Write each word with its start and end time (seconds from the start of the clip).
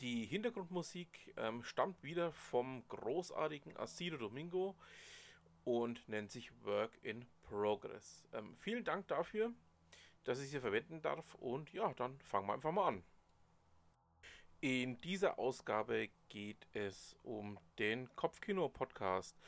Die 0.00 0.26
Hintergrundmusik 0.26 1.32
ähm, 1.38 1.62
stammt 1.62 2.02
wieder 2.02 2.30
vom 2.32 2.86
großartigen 2.88 3.76
Asido 3.78 4.18
Domingo 4.18 4.76
und 5.64 6.06
nennt 6.08 6.30
sich 6.30 6.52
Work 6.64 6.98
in 7.02 7.24
Progress. 7.42 8.24
Ähm, 8.32 8.54
vielen 8.56 8.84
Dank 8.84 9.08
dafür, 9.08 9.52
dass 10.24 10.42
ich 10.42 10.50
sie 10.50 10.60
verwenden 10.60 11.00
darf 11.00 11.34
und 11.36 11.72
ja, 11.72 11.94
dann 11.94 12.18
fangen 12.20 12.46
wir 12.46 12.52
einfach 12.52 12.72
mal 12.72 12.88
an. 12.88 13.02
In 14.60 14.98
dieser 14.98 15.38
Ausgabe 15.38 16.10
geht 16.28 16.66
es 16.72 17.16
um 17.22 17.58
den 17.78 18.14
Kopfkino-Podcast. 18.16 19.38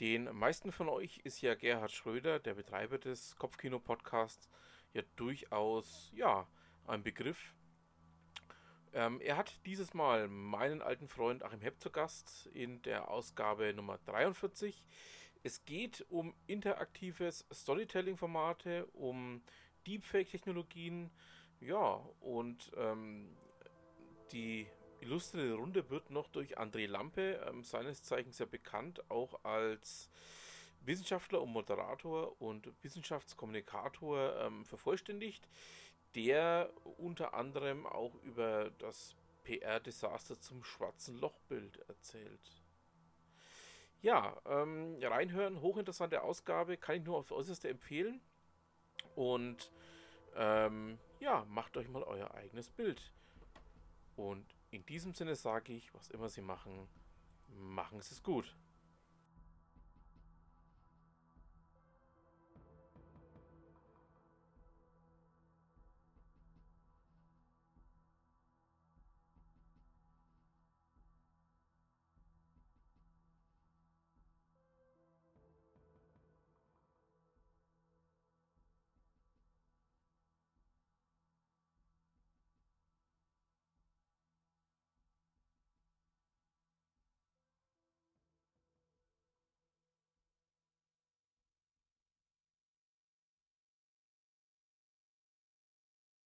Den 0.00 0.24
meisten 0.36 0.72
von 0.72 0.88
euch 0.88 1.18
ist 1.18 1.40
ja 1.42 1.54
Gerhard 1.54 1.92
Schröder, 1.92 2.40
der 2.40 2.54
Betreiber 2.54 2.98
des 2.98 3.36
Kopfkino-Podcasts, 3.36 4.48
ja 4.92 5.02
durchaus 5.14 6.10
ja, 6.12 6.48
ein 6.86 7.02
Begriff. 7.02 7.54
Ähm, 8.94 9.20
er 9.20 9.36
hat 9.36 9.58
dieses 9.66 9.92
Mal 9.92 10.28
meinen 10.28 10.80
alten 10.80 11.08
Freund 11.08 11.42
Achim 11.42 11.60
Hepp 11.60 11.80
zu 11.80 11.90
Gast 11.90 12.46
in 12.54 12.80
der 12.82 13.10
Ausgabe 13.10 13.74
Nummer 13.74 13.98
43. 14.06 14.86
Es 15.42 15.64
geht 15.64 16.06
um 16.10 16.32
interaktives 16.46 17.44
Storytelling-Formate, 17.52 18.86
um 18.92 19.42
Deepfake-Technologien, 19.86 21.10
ja, 21.60 22.00
und 22.20 22.70
ähm, 22.76 23.36
die 24.30 24.68
illustre 25.00 25.54
Runde 25.54 25.90
wird 25.90 26.10
noch 26.10 26.28
durch 26.28 26.56
André 26.56 26.86
Lampe, 26.86 27.44
ähm, 27.48 27.64
seines 27.64 28.02
Zeichens 28.02 28.38
ja 28.38 28.46
bekannt, 28.46 29.10
auch 29.10 29.44
als 29.44 30.08
Wissenschaftler 30.82 31.42
und 31.42 31.50
Moderator 31.50 32.40
und 32.40 32.70
Wissenschaftskommunikator 32.82 34.36
ähm, 34.40 34.64
vervollständigt 34.64 35.48
der 36.14 36.70
unter 36.98 37.34
anderem 37.34 37.86
auch 37.86 38.14
über 38.22 38.70
das 38.78 39.14
PR-Desaster 39.44 40.40
zum 40.40 40.64
schwarzen 40.64 41.18
Lochbild 41.18 41.78
erzählt. 41.88 42.62
Ja, 44.02 44.36
ähm, 44.46 44.98
reinhören, 45.00 45.60
hochinteressante 45.60 46.22
Ausgabe, 46.22 46.76
kann 46.76 46.96
ich 46.96 47.04
nur 47.04 47.16
aufs 47.16 47.32
Äußerste 47.32 47.68
empfehlen. 47.68 48.20
Und 49.14 49.72
ähm, 50.36 50.98
ja, 51.20 51.44
macht 51.48 51.76
euch 51.76 51.88
mal 51.88 52.02
euer 52.02 52.34
eigenes 52.34 52.70
Bild. 52.70 53.12
Und 54.16 54.44
in 54.70 54.84
diesem 54.86 55.14
Sinne 55.14 55.36
sage 55.36 55.72
ich, 55.72 55.94
was 55.94 56.10
immer 56.10 56.28
Sie 56.28 56.42
machen, 56.42 56.88
machen 57.48 58.00
Sie 58.00 58.14
es 58.14 58.22
gut. 58.22 58.54